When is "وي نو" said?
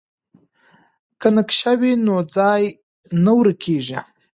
1.79-2.15